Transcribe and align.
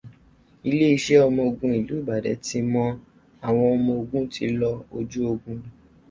Iléeṣẹ́ 0.69 1.23
ọmọogun 1.29 1.71
ìlú 1.79 1.93
Ìbàdàn 2.01 2.39
ti 2.45 2.57
mọ 2.73 2.83
àwọn 3.47 3.67
ọmọogun 3.77 4.23
tí 4.33 4.45
lọ 4.59 4.71
ojú 4.97 5.19
ogun. 5.31 5.59